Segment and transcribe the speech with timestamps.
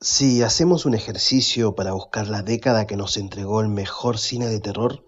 [0.00, 4.60] Si hacemos un ejercicio para buscar la década que nos entregó el mejor cine de
[4.60, 5.04] terror,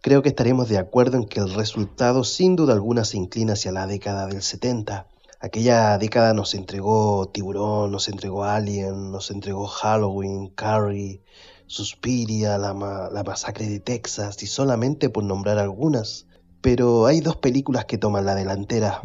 [0.00, 3.70] creo que estaremos de acuerdo en que el resultado sin duda alguna se inclina hacia
[3.70, 5.06] la década del 70.
[5.38, 11.22] Aquella década nos entregó Tiburón, nos entregó Alien, nos entregó Halloween, Carrie,
[11.68, 16.26] Suspiria, la, masacre de Texas y solamente por nombrar algunas.
[16.60, 19.00] Pero hay dos películas que toman la delantera,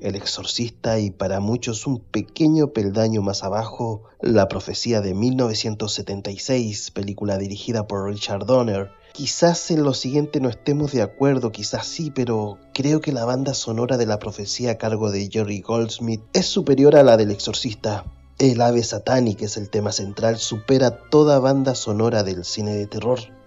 [0.00, 7.38] el Exorcista y para muchos un pequeño peldaño más abajo, La Profecía de 1976, película
[7.38, 8.90] dirigida por Richard Donner.
[9.12, 13.54] Quizás en lo siguiente no estemos de acuerdo, quizás sí, pero creo que la banda
[13.54, 18.04] sonora de La Profecía a cargo de Jerry Goldsmith es superior a la del Exorcista.
[18.38, 23.37] El ave satánico es el tema central, supera toda banda sonora del cine de terror.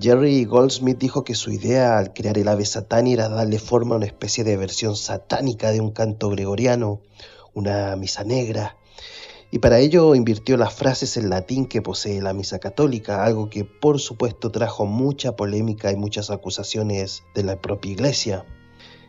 [0.00, 3.98] Jerry Goldsmith dijo que su idea al crear el ave satani era darle forma a
[3.98, 7.00] una especie de versión satánica de un canto gregoriano,
[7.54, 8.76] una misa negra,
[9.50, 13.64] y para ello invirtió las frases en latín que posee la misa católica, algo que
[13.64, 18.44] por supuesto trajo mucha polémica y muchas acusaciones de la propia iglesia.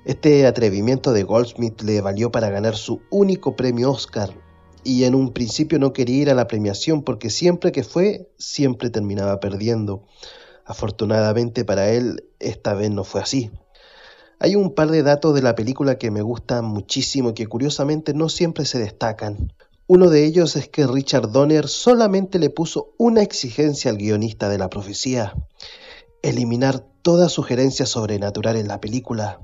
[0.06, 4.32] Este atrevimiento de Goldsmith le valió para ganar su único premio Oscar,
[4.84, 8.90] y en un principio no quería ir a la premiación porque siempre que fue, siempre
[8.90, 10.06] terminaba perdiendo.
[10.68, 13.52] Afortunadamente para él, esta vez no fue así.
[14.38, 18.14] Hay un par de datos de la película que me gustan muchísimo y que curiosamente
[18.14, 19.54] no siempre se destacan.
[19.88, 24.58] Uno de ellos es que Richard Donner solamente le puso una exigencia al guionista de
[24.58, 25.34] la profecía,
[26.22, 29.40] eliminar toda sugerencia sobrenatural en la película.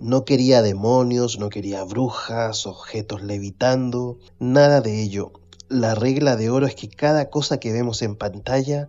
[0.00, 5.32] No quería demonios, no quería brujas, objetos levitando, nada de ello.
[5.68, 8.88] La regla de oro es que cada cosa que vemos en pantalla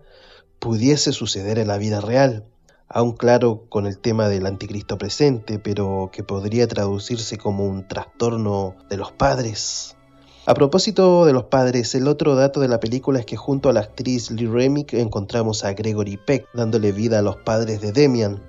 [0.60, 2.46] pudiese suceder en la vida real,
[2.88, 8.76] aún claro con el tema del anticristo presente, pero que podría traducirse como un trastorno
[8.90, 9.96] de los padres.
[10.46, 13.74] A propósito de los padres, el otro dato de la película es que junto a
[13.74, 18.42] la actriz Lee Remick encontramos a Gregory Peck dándole vida a los padres de Demian.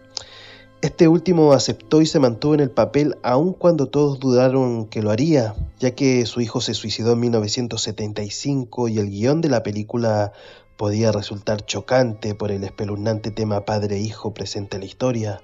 [0.81, 5.11] Este último aceptó y se mantuvo en el papel aun cuando todos dudaron que lo
[5.11, 10.33] haría, ya que su hijo se suicidó en 1975 y el guion de la película
[10.81, 15.43] podía resultar chocante por el espeluznante tema padre-hijo presente en la historia.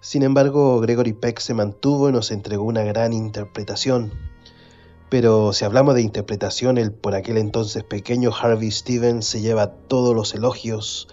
[0.00, 4.12] Sin embargo, Gregory Peck se mantuvo y nos entregó una gran interpretación.
[5.08, 10.16] Pero si hablamos de interpretación, el por aquel entonces pequeño Harvey Stevens se lleva todos
[10.16, 11.06] los elogios.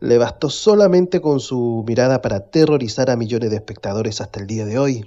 [0.00, 4.66] Le bastó solamente con su mirada para aterrorizar a millones de espectadores hasta el día
[4.66, 5.06] de hoy.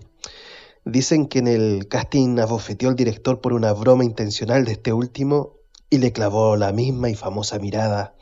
[0.85, 5.60] Dicen que en el casting abofeteó al director por una broma intencional de este último
[5.91, 8.15] y le clavó la misma y famosa mirada,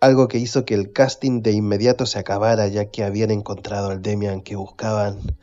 [0.00, 4.02] algo que hizo que el casting de inmediato se acabara ya que habían encontrado al
[4.02, 5.36] Demian que buscaban.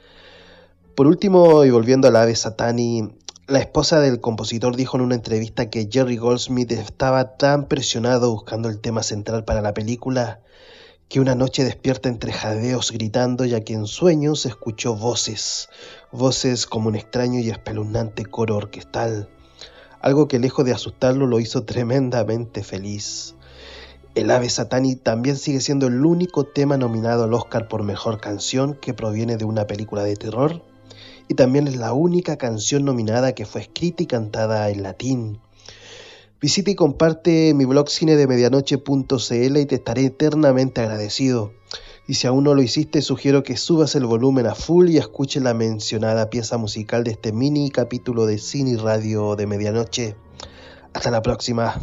[0.95, 3.07] Por último, y volviendo a la ave Satani,
[3.47, 8.67] la esposa del compositor dijo en una entrevista que Jerry Goldsmith estaba tan presionado buscando
[8.67, 10.41] el tema central para la película
[11.07, 15.69] que una noche despierta entre jadeos gritando ya que en sueños escuchó voces,
[16.11, 19.29] voces como un extraño y espeluznante coro orquestal
[20.01, 23.35] algo que lejos de asustarlo lo hizo tremendamente feliz.
[24.15, 28.73] El ave Satani también sigue siendo el único tema nominado al Oscar por Mejor Canción
[28.73, 30.61] que proviene de una película de terror
[31.27, 35.39] y también es la única canción nominada que fue escrita y cantada en latín.
[36.39, 41.53] Visita y comparte mi blog cine de y te estaré eternamente agradecido.
[42.07, 45.41] Y si aún no lo hiciste, sugiero que subas el volumen a full y escuches
[45.41, 50.15] la mencionada pieza musical de este mini capítulo de cine y radio de medianoche.
[50.93, 51.79] Hasta la próxima.